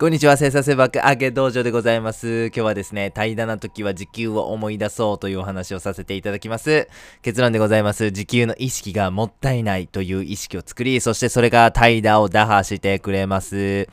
[0.00, 2.46] こんにちは、生産性爆上げ道場でございます。
[2.46, 6.86] 今日はですね、怠惰な時は時給を思い出そうというお話をさせていただきます。
[7.20, 8.12] 結論でございます。
[8.12, 13.88] 時給の意識がもったいないという意識を作り、そしてそれが怠惰を打破してくれます。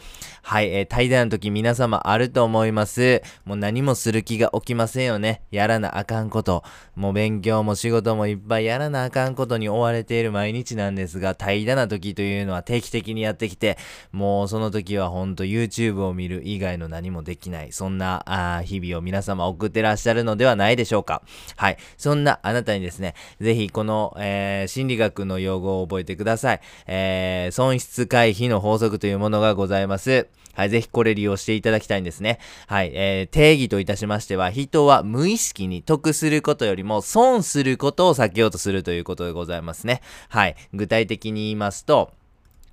[0.48, 3.24] はい、えー、怠惰の時皆様あると思います。
[3.46, 5.42] もう何もする気が起きませんよね。
[5.50, 6.64] やらなあかんこと。
[6.96, 13.80] もう勉強も仕事もいっぱいやらなあかんことに追われている毎日なんですが、怠惰な時というのは定期的にやってきて、
[14.12, 21.22] もうその時はほんと YouTube を見る以外の何もできない、そんなあ日々を皆様送ってらっしゃるのではないでしょうか。
[21.56, 21.78] はい。
[21.98, 26.62] そんなあなたにですね、ぜひこの、えー、心理学の用語を覚えてください。
[26.88, 30.28] えー、損失回避の法則というものがございます。
[30.56, 32.40] はい、ぜひこれ利用していただきたいんですね。
[32.68, 40.02] はい、えー、定義といたしましては、人は無意識に得することよりも損することを避けようとするということでございますね。
[40.30, 42.14] はい、具体的に言いますと、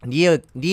[0.05, 0.25] 利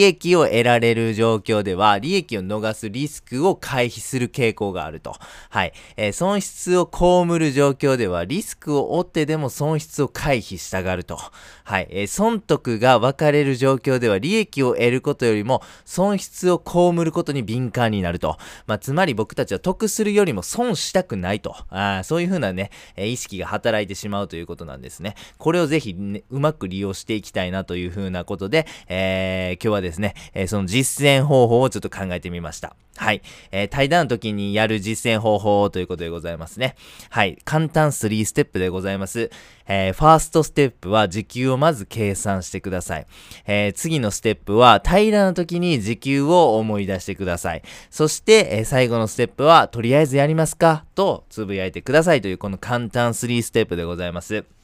[0.03, 5.15] 益を得られる状況では、利益を逃すリスクを回避する傾向があると。
[5.49, 5.73] はい。
[5.97, 11.19] えー、損失を被る状況では、リスクを負ってでも損失を回避したがると。
[11.63, 11.87] はい。
[11.91, 18.37] えー、損得が分かれる状況では、利益を得ることよりも、損失を被ることに敏感になると。
[18.65, 21.55] まあ、つまり僕たちは得するよりも損したくないと。
[21.69, 25.13] あそういうふうなね、え意識が働いてしまうということなんですね。
[25.37, 32.75] これをぜひ、ね、うまく利用していきたいなというふうなことで、えーえー、今日はですね、えー、その実践方法をちょっと考えてみました。
[32.95, 33.21] はい。
[33.51, 36.75] えー、対談の時にやる実践方法ということでございますね。
[37.09, 37.37] はい。
[37.45, 39.31] 簡単3ステップでございます。
[39.67, 43.07] えー、ファーストステップは時給をまず計算してください。
[43.45, 47.61] えー、次のステップは平らな時に時給を思い出してください。
[47.89, 54.58] そして、えー、最後のステップはとりあえずやりますかとつぶやいてくださいというこの簡単3ステップでございます。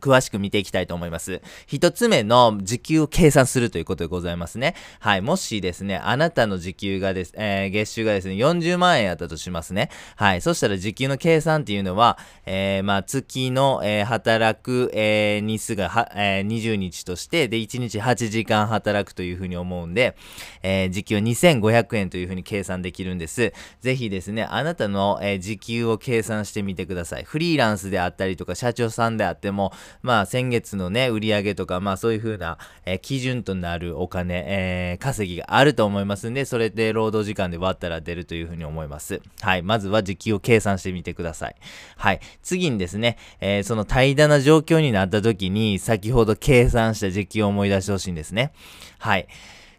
[0.00, 1.42] 詳しく見ていきたいと思います。
[1.66, 4.74] 一つ目の時給を計算するということでございますね。
[5.00, 5.22] はい。
[5.22, 9.90] もしですね、あなたの時給がです、えー、月収がですね、40万円やったとしますね。
[10.16, 10.40] はい。
[10.40, 20.16] そしたら時給の計算っていうのは、えー、まあ、月の、えー、働く、え、日数がは、え、20日として、で、1日8時間働くというふうに思うんで、
[20.62, 23.52] え、時給2500円というふうに計算できるんです。
[23.80, 27.24] ぜひですね、あなたの、え、時給を計算してみてください。
[27.24, 39.20] フリーランスであったりとか、社長さんであっても、まあ先月のね、売り上げとか、まあそういう風な、えー、基準となるお金、えー、稼ぎがあると思いますんで、それで労働時間で割ったら出るという風に思います。
[39.40, 39.62] はい。
[39.62, 41.56] まずは時給を計算してみてください。
[41.96, 42.20] はい。
[42.42, 48.52] 次にですね、えー、その怠惰な状況になった時に、先ほど計算した時給を思い出してほしいんですね。
[48.98, 49.26] はい。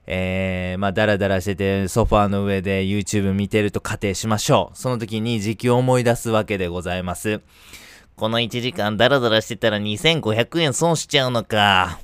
[0.07, 4.77] えー、まあ、だらだらしてて、ソファーの上で YouTube 見てると仮定しましょう。
[4.77, 7.41] その時に時給を思い出すわけでございます。
[8.17, 11.99] この1時間ダラダラしてたら2500円損しちゃうのか。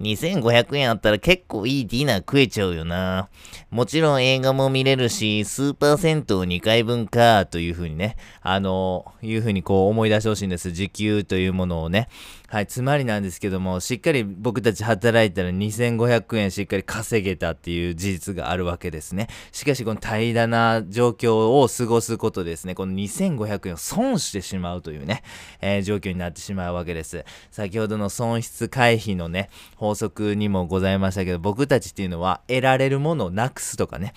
[0.00, 3.28] 2500円あったら結構いいディナー食えちゃうよな。
[3.70, 10.70] もちろん映画も見れるし、スーパー銭湯2回分か、というふうにね、あの、いうふうにこう思い出してほしいんです。
[10.70, 12.08] 時給というものをね。
[12.50, 19.28] はい、つまりなんですけども、しっかり僕たち働いたら2500円しっかり稼げたっていう事実があるわけですね。
[19.52, 25.24] しかし、この平らな状況を過ごすことですね、この2500円を損してしまうというね、
[25.60, 27.26] えー、状況になってしまうわけです。
[27.50, 34.12] 先ほどの損失回避のね、法則にもございましたけど、僕たちっていうのは得られるものをなくすとかね、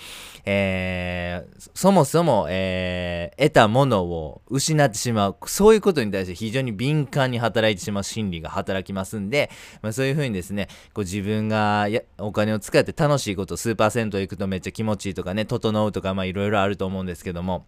[0.46, 5.38] えー、そもそも、えー、得たものを失ってしまう。
[5.46, 9.50] そういうことに対して非常に敏感に働いてしまう心理が働きますんで、
[9.82, 17.66] まあ、そういうふうにですね、こう自分がやお金を使って楽しいこと、スーパー銭湯行くとめっちゃ気持ちいいとかね、整うとか、まあいろいろあると思うんですけども、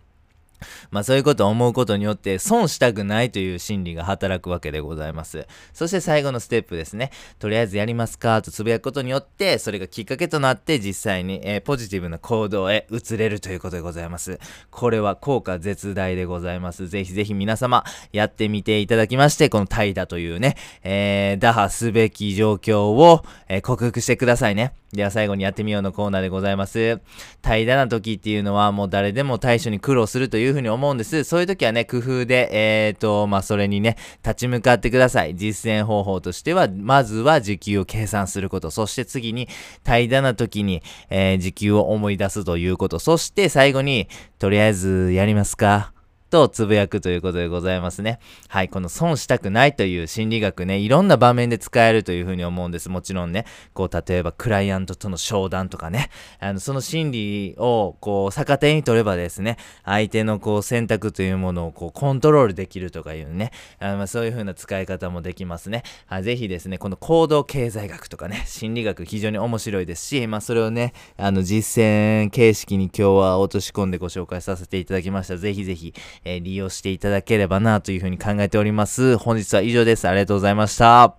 [0.91, 5.47] まあそういうことを思うことによって損したくないという心理が働くわけでございます。
[5.73, 7.11] そして最後のステップですね。
[7.39, 14.39] とりあえずやりますかとつぶやくことによって、それがきっかけとなって実際に、えー、ポジティブな行動へ移れるということでございます。
[14.71, 16.87] これは効果絶大でございます。
[16.87, 24.73] ぜひぜひ皆様やってみていただきまして、この怠惰というね、えー、打破すべき状況を、えー、克服してくださいね。
[24.93, 27.01] では最後にやってみようのコーナーでございます。
[27.41, 31.23] 怠惰な時っていうのはもう誰でも対処に苦労するというふうに思うんです。
[31.23, 35.35] そういう時はね、工夫で、えーと、まあ、それにね、立ち向かってください。
[35.35, 38.69] 実践方法としては、まずは時給を計算すること。
[38.69, 39.49] そして次に、
[39.83, 42.99] 怠惰な時に、えー、時給を思い出すということ。
[42.99, 44.07] そして最後に、
[44.37, 45.92] とりあえずやりますか
[46.33, 48.17] とつぶやくということでございますね。
[48.47, 52.89] はい、この損したくないという心理学ね、いろんな場面で使えるというふうに思うんです。
[52.89, 53.45] もちろんね、
[53.75, 56.09] こう、例えばクライアントとの商談とかね、
[56.39, 65.83] あの、その心理を、こう、逆手に取ればですね、相手のこう、選択というものをこう、コントロールできるとかいうね、あのまそういう風な使い方もできますね。
[66.07, 75.37] あぜひですね、この行動経済学とかね、心理学非常に面白いですし、まあそれをね、あの、実践形式に今日は落とし込んでご紹介させていただきました。
[75.37, 75.93] ぜひぜひ、
[76.25, 79.17] えー利用していただければなというふうに考えております。
[79.17, 80.07] 本日は以上です。
[80.07, 81.11] ありがとうございました。